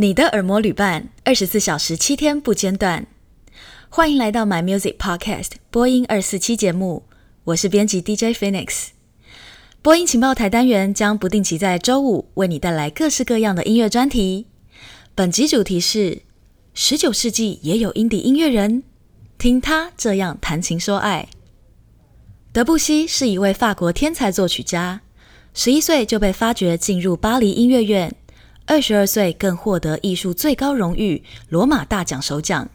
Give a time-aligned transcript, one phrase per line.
[0.00, 3.06] 你的耳膜旅伴，二十四小时七天不间断。
[3.90, 7.02] 欢迎来到 My Music Podcast 播音二四七节目，
[7.44, 8.86] 我是编辑 DJ Phoenix。
[9.82, 14.46] 播音情报台单元将不定期在周五为你带来各式各样的音乐专题。
[15.14, 16.22] 本集主题是：
[16.72, 18.82] 十九世纪也有阴底音乐人，
[19.36, 21.28] 听他这样谈情说爱。
[22.54, 25.02] 德布西是一位法国天才作曲家，
[25.52, 28.14] 十一岁就被发掘进入巴黎音乐院，
[28.70, 32.70] 二十二岁更获得艺术最高荣誉罗马大奖首奖。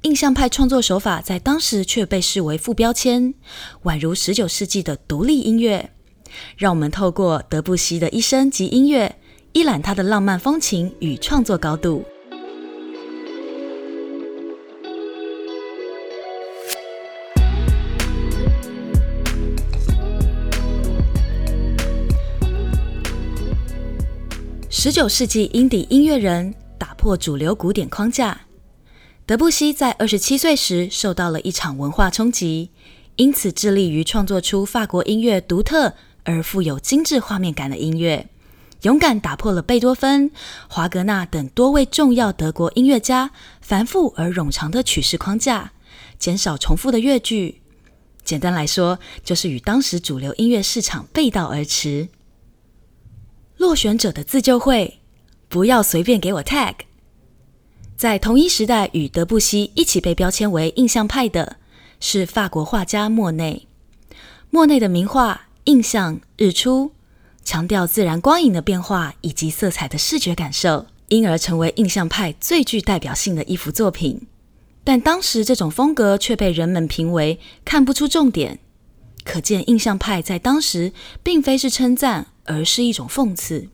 [0.00, 3.32] 印象派创作手法在当时却被视为副标签，
[3.84, 5.92] 宛如十九世纪的独立音乐。
[6.56, 9.14] 让我们透过德布西的一生及音乐，
[9.52, 12.04] 一览他的浪漫风情与创作高度。
[24.82, 28.40] 十九世纪英底音乐人打破主流古典框架。
[29.24, 32.70] 德布西在二十七岁时受到了一场文化冲击，
[33.14, 38.28] 因此致力于创作出法国音乐独特而富有精致画面感的音乐，
[38.80, 40.32] 勇敢打破了贝多芬、
[40.66, 43.30] 华格纳等多位重要德国音乐家
[43.60, 45.70] 繁复而冗长的曲式框架，
[46.18, 47.62] 减少重复的乐句。
[48.24, 52.08] 简单来说，就是与当时主流音乐市场背道而驰。
[53.62, 54.98] 落选者的自救会，
[55.48, 56.74] 不要随便给我 tag。
[57.96, 61.58] 在同一时代与德布西一起被标签为印象派的
[62.00, 63.68] 是法国画家莫内。
[64.50, 66.86] 莫内的名画《印象日出》
[67.44, 74.26] 强调自然光影的变化以及色彩的视觉感受，因而成为印象派最具代表性的一幅作品。
[74.82, 78.58] 但当时这种风格却被人们评为看不出重点，
[79.22, 80.92] 可见印象派在当时
[81.22, 82.26] 并非是称赞。
[82.44, 83.68] 而是一种讽刺。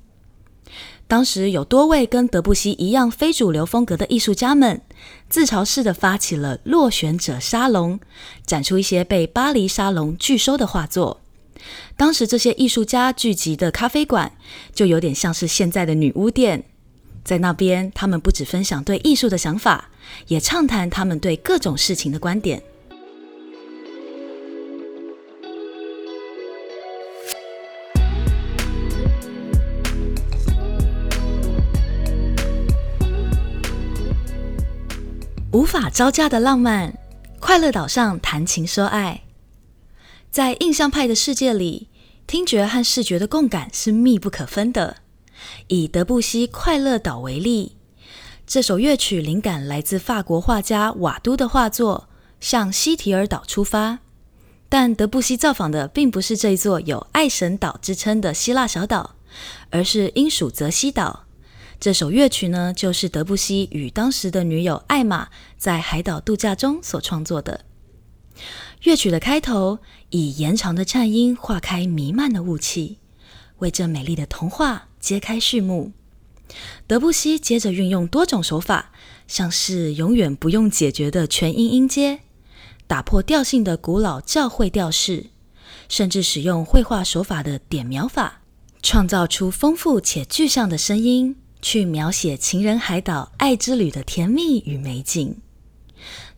[1.07, 4.83] 当时有多位跟德布西一样非主流风格的艺术家们，
[5.31, 7.99] 自嘲式的发起了落选者沙龙，
[8.45, 11.21] 展出一些被巴黎沙龙拒收的画作。
[11.97, 14.33] 当时这些艺术家聚集的咖啡馆，
[14.75, 16.65] 就有点像是现在的女巫店。
[17.25, 19.91] 在那边，他们不只分享对艺术的想法，
[20.29, 22.63] 也畅谈他们对各种事情的观点。
[35.59, 36.97] 无法招架的浪漫，
[37.41, 39.25] 快乐岛上谈情说爱。
[40.31, 41.89] 在印象派的世界里，
[42.29, 44.99] 听觉和视觉的共感是密不可分的。
[45.67, 47.75] 以德布西《快乐岛》为例，
[48.47, 52.07] 这首乐曲灵感来自法国画家瓦都的画作
[52.39, 53.95] 《向西提尔岛出发》，
[54.69, 59.17] 但德布西造访的并不是这座有爱神岛之称的希腊小岛，
[59.71, 61.25] 而是英属泽西岛。
[61.81, 67.65] 这首乐曲呢，就是德布西与当时的女友艾玛在海岛度假中所创作的。
[68.83, 69.79] 乐曲的开头
[70.11, 72.99] 以延长的颤音化开弥漫的雾气，
[73.59, 75.93] 为这美丽的童话揭开序幕。
[76.89, 78.91] 德布西接着运用多种手法，
[79.29, 82.21] 像是永远不用解决的全音音阶，
[82.89, 85.27] 打破调性的古老教会调式，
[85.89, 88.41] 甚至使用绘画手法的点描法，
[88.83, 91.37] 创造出丰富且具象的声音。
[91.61, 95.37] 去描写情人海岛爱之旅的甜蜜与美景。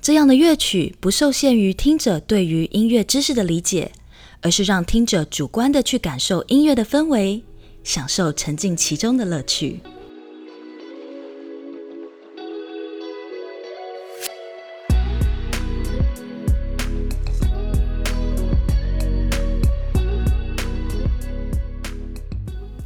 [0.01, 3.93] 这样的乐曲不受限于听者对于音乐知识的理解，
[4.41, 7.43] 而是让听者主观地去感受音乐的氛围，
[7.85, 9.81] 享受沉浸其中的乐趣。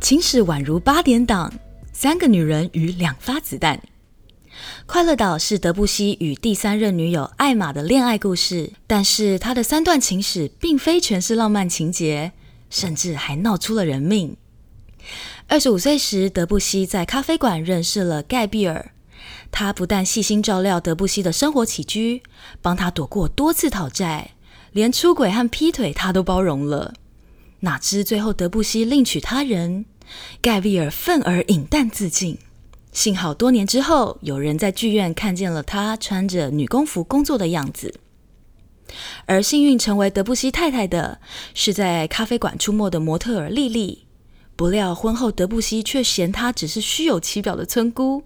[0.01, 1.51] 情史宛如八点档。
[2.05, 3.79] 三个女人与两发子弹，
[4.85, 12.33] 《快乐岛》是德布西与第三任女友艾玛的恋爱故事，但是他的三段情史并非全是浪漫情节，
[12.69, 14.37] 甚至还闹出了人命。
[15.49, 18.93] 二十五岁时，德布西在咖啡馆认识了盖比尔，
[19.51, 22.23] 他不但细心照料德布西的生活起居，
[22.61, 24.33] 帮他躲过多次讨债，
[24.73, 26.93] 连出轨和劈腿他都包容了。
[27.61, 29.87] 哪知最后德布西另娶他人。
[30.41, 32.39] 盖比尔愤而饮弹自尽，
[32.93, 37.95] 幸好多年之后有人在剧院看见了他穿着女工服工作的样子。
[39.27, 41.21] 而幸运成为德布西太太的
[41.55, 44.05] 是在咖啡馆出没的模特儿莉莉，
[44.55, 48.23] 不料婚后德布西却嫌她只是虚有其表的村姑，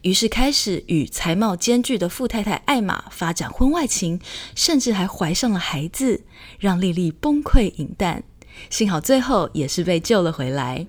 [0.00, 4.18] 于是开始与才貌兼具的富太太艾玛发展婚外情，
[4.56, 6.22] 甚至还怀上了孩子，
[6.58, 8.24] 让莉莉崩溃饮弹。
[8.68, 10.86] 幸好最后也是被救了回来。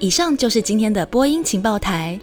[0.00, 2.18] 以上就是今天的播音情报台，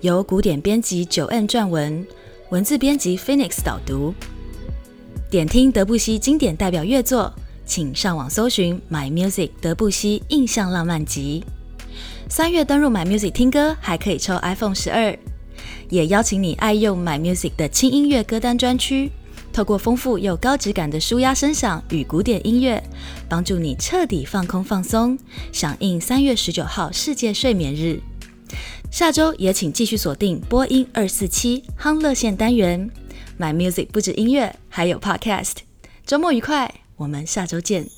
[0.00, 2.06] 由古典编辑九 N 撰文，
[2.48, 4.14] 文字编辑 Phoenix 导读。
[5.30, 7.30] 点听德布西经典代表乐作，
[7.66, 11.44] 请上网搜寻 My Music 德布西印象浪漫集。
[12.30, 15.14] 三月登入 My Music 听歌，还可以抽 iPhone 十二。
[15.90, 19.12] 也邀请你爱用 My Music 的轻音乐歌单专区。
[19.58, 22.80] 透过丰富又高质感的舒压声响与古典音乐，
[23.28, 25.18] 帮助你彻底放空放松，
[25.50, 28.00] 响应三月十九号世界睡眠日。
[28.88, 32.88] 下周也请继续锁定播音二四七夯乐线单元
[33.36, 35.54] ，My Music 不止音乐，还有 Podcast。
[36.06, 37.97] 周末愉快，我们下周见。